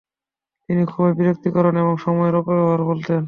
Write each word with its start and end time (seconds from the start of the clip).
তিনি 0.69 0.83
খুবই 0.85 1.11
বিরক্তিকর 1.13 1.65
এবং 1.73 1.93
সময়ের 1.97 2.35
অপব্যবহার 2.35 2.81
বলতেন। 2.83 3.19